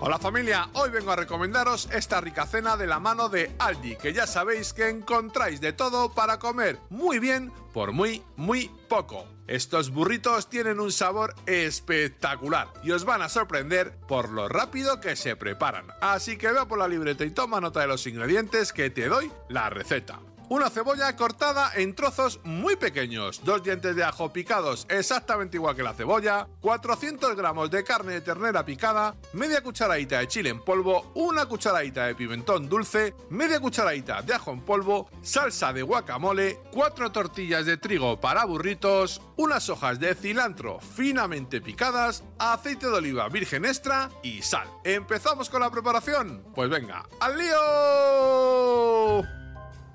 [0.00, 4.12] Hola familia, hoy vengo a recomendaros esta rica cena de la mano de Aldi, que
[4.12, 9.26] ya sabéis que encontráis de todo para comer muy bien por muy, muy poco.
[9.48, 15.16] Estos burritos tienen un sabor espectacular y os van a sorprender por lo rápido que
[15.16, 15.86] se preparan.
[16.00, 19.32] Así que vea por la libreta y toma nota de los ingredientes que te doy
[19.48, 25.56] la receta una cebolla cortada en trozos muy pequeños, dos dientes de ajo picados exactamente
[25.56, 30.50] igual que la cebolla, 400 gramos de carne de ternera picada, media cucharadita de chile
[30.50, 35.82] en polvo, una cucharadita de pimentón dulce, media cucharadita de ajo en polvo, salsa de
[35.82, 42.96] guacamole, cuatro tortillas de trigo para burritos, unas hojas de cilantro finamente picadas, aceite de
[42.96, 44.68] oliva virgen extra y sal.
[44.84, 46.44] ¿Empezamos con la preparación?
[46.54, 49.37] Pues venga, ¡al lío!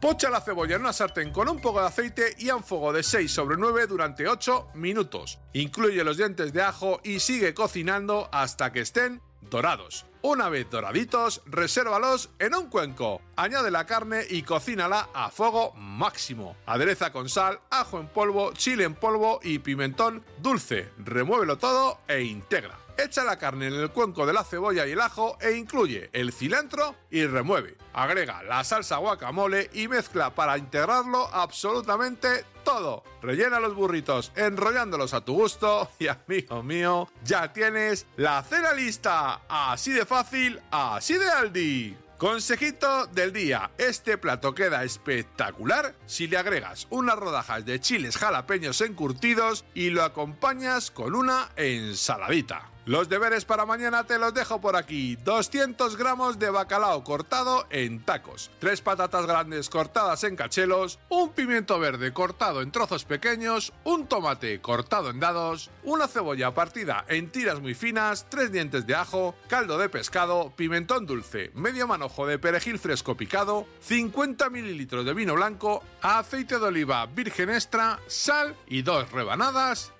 [0.04, 2.92] Pocha la cebolla en una sartén con un poco de aceite y a un fuego
[2.92, 5.40] de 6 sobre 9 durante 8 minutos.
[5.54, 10.06] Incluye los dientes de ajo y sigue cocinando hasta que estén dorados.
[10.22, 13.22] Una vez doraditos, resérvalos en un cuenco.
[13.38, 16.58] Añade la carne y cocínala a fuego máximo.
[16.66, 20.90] Adereza con sal, ajo en polvo, chile en polvo y pimentón dulce.
[20.98, 22.83] Remuévelo todo e integra.
[22.98, 26.32] Echa la carne en el cuenco de la cebolla y el ajo e incluye el
[26.32, 27.76] cilantro y remueve.
[27.94, 33.04] Agrega la salsa guacamole y mezcla para integrarlo absolutamente todo.
[33.22, 39.42] Rellena los burritos enrollándolos a tu gusto y amigo mío, ya tienes la cena lista.
[39.48, 41.98] Así de fácil, así de Aldi.
[42.18, 48.80] Consejito del día, este plato queda espectacular si le agregas unas rodajas de chiles jalapeños
[48.80, 52.70] encurtidos y lo acompañas con una ensaladita.
[52.86, 55.16] Los deberes para mañana te los dejo por aquí.
[55.16, 61.80] 200 gramos de bacalao cortado en tacos, 3 patatas grandes cortadas en cachelos, un pimiento
[61.80, 67.62] verde cortado en trozos pequeños, un tomate cortado en dados, una cebolla partida en tiras
[67.62, 72.80] muy finas, 3 dientes de ajo, caldo de pescado, pimentón dulce, medio manojo de perejil
[72.80, 79.12] fresco picado, 50 mililitros de vino blanco, aceite de oliva virgen extra, sal y dos
[79.12, 79.94] rebanadas